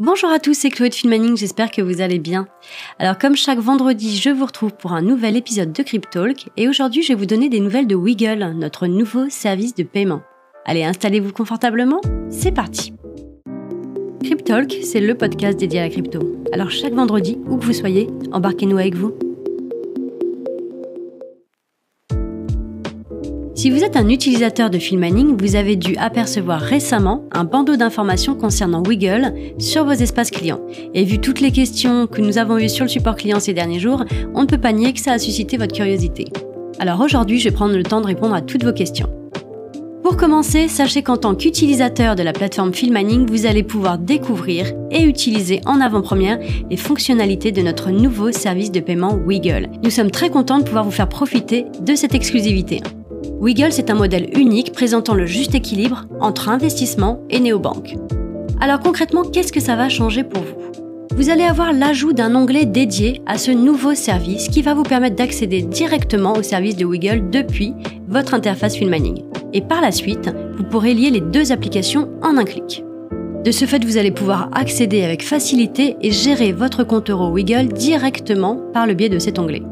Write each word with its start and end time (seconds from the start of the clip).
Bonjour 0.00 0.30
à 0.30 0.38
tous, 0.38 0.54
c'est 0.54 0.70
Chloé 0.70 0.90
de 0.90 0.94
Filmaning, 0.94 1.36
j'espère 1.36 1.72
que 1.72 1.82
vous 1.82 2.00
allez 2.00 2.20
bien. 2.20 2.46
Alors 3.00 3.18
comme 3.18 3.34
chaque 3.34 3.58
vendredi, 3.58 4.16
je 4.16 4.30
vous 4.30 4.46
retrouve 4.46 4.72
pour 4.76 4.92
un 4.92 5.02
nouvel 5.02 5.36
épisode 5.36 5.72
de 5.72 5.82
Cryptalk 5.82 6.50
et 6.56 6.68
aujourd'hui 6.68 7.02
je 7.02 7.08
vais 7.08 7.14
vous 7.16 7.26
donner 7.26 7.48
des 7.48 7.58
nouvelles 7.58 7.88
de 7.88 7.96
Wiggle, 7.96 8.52
notre 8.54 8.86
nouveau 8.86 9.28
service 9.28 9.74
de 9.74 9.82
paiement. 9.82 10.22
Allez, 10.66 10.84
installez-vous 10.84 11.32
confortablement, 11.32 12.00
c'est 12.30 12.52
parti. 12.52 12.92
Cryptalk, 14.22 14.72
c'est 14.84 15.00
le 15.00 15.16
podcast 15.16 15.58
dédié 15.58 15.80
à 15.80 15.82
la 15.82 15.90
crypto. 15.90 16.20
Alors 16.52 16.70
chaque 16.70 16.94
vendredi, 16.94 17.36
où 17.48 17.56
que 17.56 17.64
vous 17.64 17.72
soyez, 17.72 18.06
embarquez-nous 18.30 18.78
avec 18.78 18.94
vous. 18.94 19.18
Si 23.58 23.70
vous 23.70 23.82
êtes 23.82 23.96
un 23.96 24.08
utilisateur 24.08 24.70
de 24.70 24.78
Filmaning, 24.78 25.36
vous 25.36 25.56
avez 25.56 25.74
dû 25.74 25.96
apercevoir 25.96 26.60
récemment 26.60 27.24
un 27.32 27.42
bandeau 27.42 27.74
d'informations 27.74 28.36
concernant 28.36 28.84
Wiggle 28.86 29.34
sur 29.58 29.84
vos 29.84 29.90
espaces 29.90 30.30
clients. 30.30 30.60
Et 30.94 31.02
vu 31.02 31.18
toutes 31.18 31.40
les 31.40 31.50
questions 31.50 32.06
que 32.06 32.20
nous 32.20 32.38
avons 32.38 32.56
eues 32.58 32.68
sur 32.68 32.84
le 32.84 32.88
support 32.88 33.16
client 33.16 33.40
ces 33.40 33.54
derniers 33.54 33.80
jours, 33.80 34.04
on 34.32 34.42
ne 34.42 34.46
peut 34.46 34.60
pas 34.60 34.70
nier 34.70 34.92
que 34.92 35.00
ça 35.00 35.10
a 35.10 35.18
suscité 35.18 35.56
votre 35.56 35.74
curiosité. 35.74 36.26
Alors 36.78 37.00
aujourd'hui, 37.00 37.40
je 37.40 37.48
vais 37.48 37.54
prendre 37.54 37.76
le 37.76 37.82
temps 37.82 38.00
de 38.00 38.06
répondre 38.06 38.36
à 38.36 38.42
toutes 38.42 38.62
vos 38.62 38.72
questions. 38.72 39.08
Pour 40.04 40.16
commencer, 40.16 40.68
sachez 40.68 41.02
qu'en 41.02 41.16
tant 41.16 41.34
qu'utilisateur 41.34 42.14
de 42.14 42.22
la 42.22 42.32
plateforme 42.32 42.72
Filmaning, 42.72 43.26
vous 43.26 43.44
allez 43.44 43.64
pouvoir 43.64 43.98
découvrir 43.98 44.72
et 44.92 45.02
utiliser 45.02 45.62
en 45.66 45.80
avant-première 45.80 46.38
les 46.70 46.76
fonctionnalités 46.76 47.50
de 47.50 47.62
notre 47.62 47.90
nouveau 47.90 48.30
service 48.30 48.70
de 48.70 48.78
paiement 48.78 49.18
Wiggle. 49.26 49.68
Nous 49.82 49.90
sommes 49.90 50.12
très 50.12 50.30
contents 50.30 50.60
de 50.60 50.64
pouvoir 50.64 50.84
vous 50.84 50.92
faire 50.92 51.08
profiter 51.08 51.66
de 51.80 51.96
cette 51.96 52.14
exclusivité. 52.14 52.80
Wiggle, 53.40 53.72
c'est 53.72 53.90
un 53.90 53.94
modèle 53.94 54.30
unique 54.36 54.72
présentant 54.72 55.14
le 55.14 55.24
juste 55.24 55.54
équilibre 55.54 56.06
entre 56.20 56.48
investissement 56.48 57.20
et 57.30 57.38
néobanque. 57.38 57.94
Alors 58.60 58.80
concrètement, 58.80 59.22
qu'est-ce 59.22 59.52
que 59.52 59.60
ça 59.60 59.76
va 59.76 59.88
changer 59.88 60.24
pour 60.24 60.42
vous? 60.42 61.16
Vous 61.16 61.30
allez 61.30 61.44
avoir 61.44 61.72
l'ajout 61.72 62.12
d'un 62.12 62.34
onglet 62.34 62.64
dédié 62.64 63.22
à 63.26 63.38
ce 63.38 63.52
nouveau 63.52 63.94
service 63.94 64.48
qui 64.48 64.62
va 64.62 64.74
vous 64.74 64.82
permettre 64.82 65.14
d'accéder 65.14 65.62
directement 65.62 66.32
au 66.32 66.42
service 66.42 66.76
de 66.76 66.84
Wiggle 66.84 67.30
depuis 67.30 67.74
votre 68.08 68.34
interface 68.34 68.74
Filmaning. 68.74 69.22
Et 69.52 69.60
par 69.60 69.80
la 69.80 69.92
suite, 69.92 70.30
vous 70.56 70.64
pourrez 70.64 70.94
lier 70.94 71.10
les 71.10 71.20
deux 71.20 71.52
applications 71.52 72.08
en 72.22 72.36
un 72.38 72.44
clic. 72.44 72.84
De 73.44 73.52
ce 73.52 73.66
fait, 73.66 73.84
vous 73.84 73.98
allez 73.98 74.10
pouvoir 74.10 74.50
accéder 74.52 75.04
avec 75.04 75.24
facilité 75.24 75.96
et 76.02 76.10
gérer 76.10 76.52
votre 76.52 76.82
compte 76.82 77.08
euro 77.08 77.30
Wiggle 77.30 77.68
directement 77.68 78.56
par 78.74 78.86
le 78.86 78.94
biais 78.94 79.08
de 79.08 79.20
cet 79.20 79.38
onglet. 79.38 79.62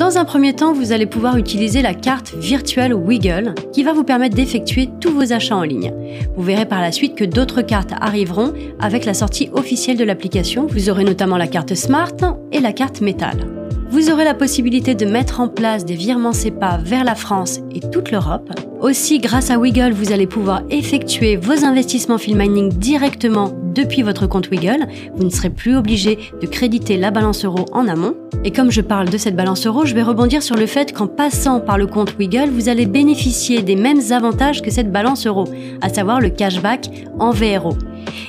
Dans 0.00 0.16
un 0.16 0.24
premier 0.24 0.54
temps, 0.54 0.72
vous 0.72 0.92
allez 0.92 1.04
pouvoir 1.04 1.36
utiliser 1.36 1.82
la 1.82 1.92
carte 1.92 2.32
virtuelle 2.34 2.94
Wiggle 2.94 3.54
qui 3.70 3.82
va 3.82 3.92
vous 3.92 4.02
permettre 4.02 4.34
d'effectuer 4.34 4.88
tous 4.98 5.12
vos 5.12 5.34
achats 5.34 5.58
en 5.58 5.62
ligne. 5.62 5.92
Vous 6.34 6.42
verrez 6.42 6.64
par 6.64 6.80
la 6.80 6.90
suite 6.90 7.14
que 7.14 7.24
d'autres 7.26 7.60
cartes 7.60 7.92
arriveront 8.00 8.54
avec 8.78 9.04
la 9.04 9.12
sortie 9.12 9.50
officielle 9.52 9.98
de 9.98 10.04
l'application. 10.04 10.66
Vous 10.68 10.88
aurez 10.88 11.04
notamment 11.04 11.36
la 11.36 11.48
carte 11.48 11.74
Smart 11.74 12.16
et 12.50 12.60
la 12.60 12.72
carte 12.72 13.02
Metal. 13.02 13.46
Vous 13.90 14.08
aurez 14.08 14.24
la 14.24 14.32
possibilité 14.32 14.94
de 14.94 15.04
mettre 15.04 15.38
en 15.38 15.48
place 15.48 15.84
des 15.84 15.96
virements 15.96 16.32
SEPA 16.32 16.78
vers 16.82 17.04
la 17.04 17.14
France 17.14 17.60
et 17.70 17.80
toute 17.80 18.10
l'Europe. 18.10 18.48
Aussi, 18.80 19.18
grâce 19.18 19.50
à 19.50 19.58
Wiggle, 19.58 19.92
vous 19.92 20.10
allez 20.10 20.26
pouvoir 20.26 20.62
effectuer 20.70 21.36
vos 21.36 21.66
investissements 21.66 22.16
Film 22.16 22.38
Mining 22.38 22.72
directement 22.72 23.52
depuis 23.74 24.00
votre 24.00 24.26
compte 24.26 24.48
Wiggle. 24.50 24.86
Vous 25.14 25.24
ne 25.24 25.28
serez 25.28 25.50
plus 25.50 25.76
obligé 25.76 26.18
de 26.40 26.46
créditer 26.46 26.96
la 26.96 27.10
balance 27.10 27.44
euro 27.44 27.66
en 27.72 27.86
amont. 27.86 28.14
Et 28.42 28.52
comme 28.52 28.70
je 28.70 28.80
parle 28.80 29.10
de 29.10 29.18
cette 29.18 29.36
balance 29.36 29.66
euro, 29.66 29.84
je 29.84 29.94
vais 29.94 30.02
rebondir 30.02 30.42
sur 30.42 30.56
le 30.56 30.64
fait 30.64 30.94
qu'en 30.94 31.06
passant 31.06 31.60
par 31.60 31.76
le 31.76 31.86
compte 31.86 32.16
Wiggle, 32.18 32.48
vous 32.48 32.70
allez 32.70 32.86
bénéficier 32.86 33.60
des 33.60 33.76
mêmes 33.76 34.00
avantages 34.12 34.62
que 34.62 34.70
cette 34.70 34.90
balance 34.90 35.26
euro, 35.26 35.44
à 35.82 35.90
savoir 35.90 36.18
le 36.18 36.30
cashback 36.30 36.88
en 37.18 37.32
VRO. 37.32 37.76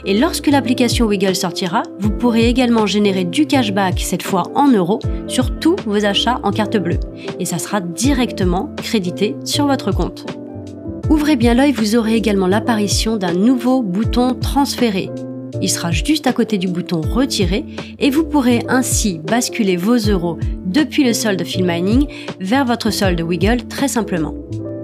Et 0.03 0.19
lorsque 0.19 0.47
l'application 0.47 1.05
Wiggle 1.05 1.35
sortira, 1.35 1.83
vous 1.99 2.09
pourrez 2.11 2.49
également 2.49 2.85
générer 2.85 3.23
du 3.23 3.47
cashback, 3.47 4.01
cette 4.01 4.23
fois 4.23 4.43
en 4.53 4.67
euros, 4.67 4.99
sur 5.27 5.59
tous 5.59 5.77
vos 5.85 6.03
achats 6.03 6.41
en 6.43 6.51
carte 6.51 6.75
bleue. 6.75 6.99
Et 7.39 7.45
ça 7.45 7.57
sera 7.57 7.79
directement 7.79 8.69
crédité 8.83 9.37
sur 9.45 9.65
votre 9.65 9.93
compte. 9.93 10.40
Ouvrez 11.09 11.35
bien 11.35 11.53
l'œil, 11.53 11.71
vous 11.71 11.95
aurez 11.95 12.15
également 12.15 12.47
l'apparition 12.47 13.17
d'un 13.17 13.33
nouveau 13.33 13.81
bouton 13.81 14.33
transférer. 14.33 15.09
Il 15.61 15.69
sera 15.69 15.91
juste 15.91 16.27
à 16.27 16.33
côté 16.33 16.57
du 16.57 16.67
bouton 16.67 17.01
retirer 17.01 17.65
et 17.99 18.09
vous 18.09 18.23
pourrez 18.23 18.63
ainsi 18.67 19.19
basculer 19.19 19.75
vos 19.75 19.97
euros 19.97 20.37
depuis 20.65 21.03
le 21.03 21.13
solde 21.13 21.43
Mining 21.59 22.07
vers 22.39 22.65
votre 22.65 22.89
solde 22.89 23.21
Wiggle 23.21 23.67
très 23.67 23.87
simplement. 23.87 24.33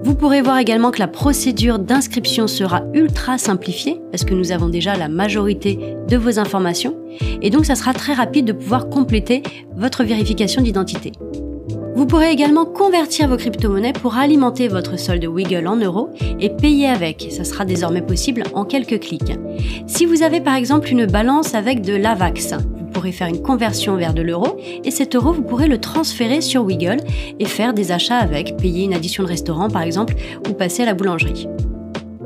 Vous 0.04 0.14
pourrez 0.14 0.40
voir 0.40 0.58
également 0.58 0.90
que 0.90 1.00
la 1.00 1.08
procédure 1.08 1.78
d'inscription 1.78 2.46
sera 2.46 2.82
ultra 2.94 3.36
simplifiée 3.36 4.00
parce 4.12 4.24
que 4.24 4.34
nous 4.34 4.52
avons 4.52 4.68
déjà 4.68 4.96
la 4.96 5.08
majorité 5.08 5.96
de 6.08 6.16
vos 6.16 6.38
informations 6.38 6.96
et 7.42 7.50
donc 7.50 7.66
ça 7.66 7.74
sera 7.74 7.92
très 7.92 8.12
rapide 8.12 8.46
de 8.46 8.52
pouvoir 8.52 8.88
compléter 8.88 9.42
votre 9.76 10.04
vérification 10.04 10.62
d'identité. 10.62 11.12
Vous 11.98 12.06
pourrez 12.06 12.30
également 12.30 12.64
convertir 12.64 13.28
vos 13.28 13.36
crypto-monnaies 13.36 13.92
pour 13.92 14.14
alimenter 14.14 14.68
votre 14.68 14.96
solde 14.96 15.24
Wiggle 15.24 15.66
en 15.66 15.74
euros 15.74 16.10
et 16.38 16.48
payer 16.48 16.86
avec. 16.86 17.26
Ça 17.32 17.42
sera 17.42 17.64
désormais 17.64 18.02
possible 18.02 18.44
en 18.54 18.64
quelques 18.64 19.00
clics. 19.00 19.36
Si 19.88 20.06
vous 20.06 20.22
avez 20.22 20.40
par 20.40 20.54
exemple 20.54 20.90
une 20.92 21.06
balance 21.06 21.56
avec 21.56 21.80
de 21.82 21.96
l'AVAX, 21.96 22.54
pourrez 22.92 23.10
faire 23.10 23.26
une 23.26 23.42
conversion 23.42 23.96
vers 23.96 24.14
de 24.14 24.22
l'euro 24.22 24.60
et 24.84 24.92
cet 24.92 25.16
euro, 25.16 25.32
vous 25.32 25.42
pourrez 25.42 25.66
le 25.66 25.80
transférer 25.80 26.40
sur 26.40 26.62
Wiggle 26.62 26.98
et 27.40 27.46
faire 27.46 27.74
des 27.74 27.90
achats 27.90 28.18
avec, 28.18 28.56
payer 28.58 28.84
une 28.84 28.94
addition 28.94 29.24
de 29.24 29.28
restaurant 29.28 29.68
par 29.68 29.82
exemple 29.82 30.14
ou 30.48 30.52
passer 30.52 30.84
à 30.84 30.86
la 30.86 30.94
boulangerie. 30.94 31.48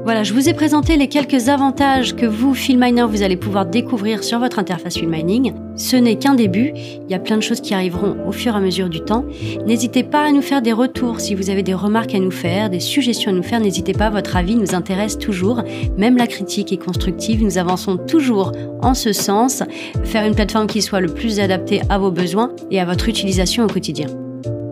Voilà, 0.04 0.24
je 0.24 0.34
vous 0.34 0.48
ai 0.48 0.52
présenté 0.52 0.96
les 0.96 1.06
quelques 1.06 1.48
avantages 1.48 2.16
que 2.16 2.26
vous, 2.26 2.54
Filminer, 2.54 3.04
vous 3.04 3.22
allez 3.22 3.36
pouvoir 3.36 3.66
découvrir 3.66 4.24
sur 4.24 4.40
votre 4.40 4.58
interface 4.58 4.94
Filmining. 4.94 5.54
Ce 5.76 5.94
n'est 5.94 6.16
qu'un 6.16 6.34
début, 6.34 6.72
il 6.74 7.08
y 7.08 7.14
a 7.14 7.20
plein 7.20 7.36
de 7.36 7.42
choses 7.42 7.60
qui 7.60 7.72
arriveront 7.72 8.16
au 8.26 8.32
fur 8.32 8.54
et 8.54 8.56
à 8.56 8.60
mesure 8.60 8.88
du 8.88 9.00
temps. 9.00 9.24
N'hésitez 9.64 10.02
pas 10.02 10.24
à 10.24 10.32
nous 10.32 10.42
faire 10.42 10.60
des 10.60 10.72
retours 10.72 11.20
si 11.20 11.36
vous 11.36 11.50
avez 11.50 11.62
des 11.62 11.72
remarques 11.72 12.16
à 12.16 12.18
nous 12.18 12.32
faire, 12.32 12.68
des 12.68 12.80
suggestions 12.80 13.30
à 13.30 13.34
nous 13.34 13.44
faire, 13.44 13.60
n'hésitez 13.60 13.92
pas, 13.92 14.10
votre 14.10 14.36
avis 14.36 14.56
nous 14.56 14.74
intéresse 14.74 15.18
toujours. 15.18 15.62
Même 15.96 16.16
la 16.16 16.26
critique 16.26 16.72
est 16.72 16.84
constructive, 16.84 17.40
nous 17.44 17.56
avançons 17.56 17.96
toujours 17.96 18.50
en 18.82 18.94
ce 18.94 19.12
sens, 19.12 19.62
faire 20.02 20.26
une 20.26 20.34
plateforme 20.34 20.66
qui 20.66 20.82
soit 20.82 21.00
le 21.00 21.14
plus 21.14 21.38
adaptée 21.38 21.80
à 21.88 21.98
vos 21.98 22.10
besoins 22.10 22.50
et 22.72 22.80
à 22.80 22.84
votre 22.84 23.08
utilisation 23.08 23.64
au 23.64 23.68
quotidien. 23.68 24.08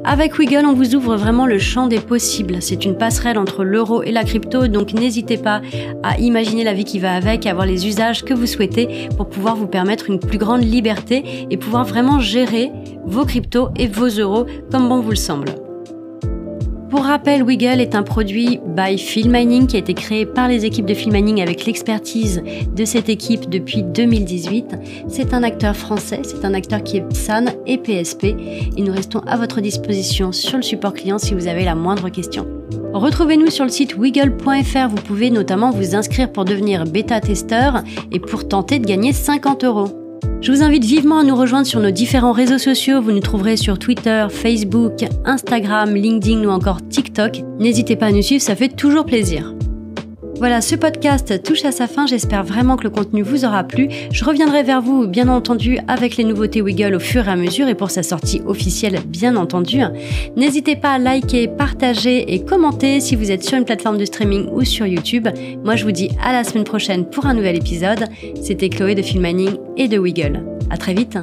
Avec 0.03 0.39
Wiggle, 0.39 0.65
on 0.65 0.73
vous 0.73 0.95
ouvre 0.95 1.17
vraiment 1.17 1.47
le 1.47 1.59
champ 1.59 1.87
des 1.87 2.01
possibles. 2.01 2.57
C'est 2.61 2.87
une 2.87 2.97
passerelle 2.97 3.37
entre 3.37 3.65
l'euro 3.65 4.03
et 4.03 4.13
la 4.13 4.25
crypto, 4.25 4.67
donc 4.67 4.95
n'hésitez 4.95 5.37
pas 5.37 5.61
à 6.03 6.19
imaginer 6.19 6.65
la 6.65 6.73
vie 6.73 6.85
qui 6.85 6.99
va 6.99 7.15
avec, 7.15 7.47
avoir 7.47 7.67
les 7.67 7.87
usages 7.87 8.25
que 8.25 8.33
vous 8.33 8.47
souhaitez 8.47 9.09
pour 9.17 9.29
pouvoir 9.29 9.57
vous 9.57 9.69
permettre 9.69 10.09
une 10.09 10.19
plus 10.19 10.39
grande 10.39 10.65
liberté 10.65 11.47
et 11.51 11.57
pouvoir 11.59 11.85
vraiment 11.85 12.19
gérer 12.19 12.73
vos 13.05 13.27
cryptos 13.27 13.69
et 13.77 13.89
vos 13.89 14.09
euros 14.09 14.47
comme 14.71 14.89
bon 14.89 15.01
vous 15.01 15.11
le 15.11 15.17
semble. 15.17 15.55
Pour 16.91 17.05
rappel, 17.05 17.45
Wiggle 17.45 17.81
est 17.81 17.95
un 17.95 18.03
produit 18.03 18.59
by 18.67 18.99
Filmining 18.99 19.69
qui 19.69 19.77
a 19.77 19.79
été 19.79 19.95
créé 19.95 20.27
par 20.27 20.49
les 20.49 20.65
équipes 20.65 20.87
de 20.87 20.95
Filmining 20.95 21.41
avec 21.41 21.65
l'expertise 21.65 22.43
de 22.75 22.85
cette 22.85 23.09
équipe 23.09 23.49
depuis 23.49 23.85
2018. 23.85 24.75
C'est 25.07 25.33
un 25.33 25.45
acteur 25.45 25.77
français, 25.77 26.23
c'est 26.25 26.45
un 26.45 26.53
acteur 26.53 26.83
qui 26.83 26.97
est 26.97 27.13
SAN 27.15 27.45
et 27.65 27.79
PSP 27.79 28.25
et 28.25 28.83
nous 28.83 28.93
restons 28.93 29.21
à 29.21 29.37
votre 29.37 29.61
disposition 29.61 30.33
sur 30.33 30.57
le 30.57 30.65
support 30.65 30.95
client 30.95 31.19
si 31.19 31.33
vous 31.33 31.47
avez 31.47 31.65
la 31.65 31.77
moindre 31.77 32.09
question. 32.09 32.49
Retrouvez-nous 32.93 33.51
sur 33.51 33.65
le 33.65 33.71
site 33.71 33.97
wiggle.fr, 33.97 34.89
vous 34.89 35.03
pouvez 35.07 35.31
notamment 35.31 35.71
vous 35.71 35.95
inscrire 35.95 36.33
pour 36.33 36.45
devenir 36.45 36.87
bêta-testeur 36.87 37.85
et 38.11 38.19
pour 38.19 38.49
tenter 38.49 38.81
de 38.81 38.87
gagner 38.87 39.13
50 39.13 39.63
euros. 39.63 40.10
Je 40.43 40.53
vous 40.53 40.63
invite 40.63 40.85
vivement 40.85 41.19
à 41.19 41.23
nous 41.23 41.37
rejoindre 41.37 41.67
sur 41.67 41.81
nos 41.81 41.91
différents 41.91 42.33
réseaux 42.33 42.57
sociaux. 42.57 43.03
Vous 43.03 43.13
nous 43.13 43.21
trouverez 43.21 43.59
sur 43.59 43.79
Twitter, 43.79 44.27
Facebook, 44.31 45.05
Instagram, 45.27 45.95
LinkedIn 45.95 46.45
ou 46.45 46.51
encore 46.51 46.81
TikTok. 46.89 47.43
N'hésitez 47.59 47.95
pas 47.95 48.07
à 48.07 48.11
nous 48.11 48.23
suivre, 48.23 48.43
ça 48.43 48.57
fait 48.57 48.75
toujours 48.75 49.05
plaisir. 49.05 49.55
Voilà, 50.41 50.63
ce 50.63 50.75
podcast 50.75 51.43
touche 51.43 51.67
à 51.67 51.71
sa 51.71 51.87
fin. 51.87 52.07
J'espère 52.07 52.45
vraiment 52.45 52.77
que 52.77 52.85
le 52.85 52.91
contenu 52.91 53.21
vous 53.21 53.45
aura 53.45 53.63
plu. 53.63 53.89
Je 54.11 54.25
reviendrai 54.25 54.63
vers 54.63 54.81
vous, 54.81 55.07
bien 55.07 55.29
entendu, 55.29 55.77
avec 55.87 56.17
les 56.17 56.25
nouveautés 56.25 56.63
Wiggle 56.63 56.95
au 56.95 56.99
fur 56.99 57.29
et 57.29 57.31
à 57.31 57.37
mesure 57.37 57.69
et 57.69 57.75
pour 57.75 57.91
sa 57.91 58.03
sortie 58.03 58.41
officielle, 58.47 59.01
bien 59.07 59.37
entendu. 59.37 59.83
N'hésitez 60.37 60.77
pas 60.77 60.93
à 60.93 60.99
liker, 60.99 61.47
partager 61.47 62.33
et 62.33 62.43
commenter 62.43 63.01
si 63.01 63.17
vous 63.17 63.31
êtes 63.31 63.45
sur 63.45 63.59
une 63.59 63.67
plateforme 63.67 63.99
de 63.99 64.07
streaming 64.07 64.47
ou 64.51 64.65
sur 64.65 64.87
YouTube. 64.87 65.29
Moi, 65.63 65.77
je 65.77 65.85
vous 65.85 65.93
dis 65.93 66.11
à 66.25 66.33
la 66.33 66.43
semaine 66.43 66.65
prochaine 66.65 67.05
pour 67.05 67.27
un 67.27 67.35
nouvel 67.35 67.57
épisode. 67.57 68.07
C'était 68.43 68.71
Chloé 68.71 68.95
de 68.95 69.03
Filmaning 69.03 69.59
et 69.77 69.89
de 69.89 69.99
Wiggle. 69.99 70.43
À 70.71 70.79
très 70.79 70.95
vite. 70.95 71.19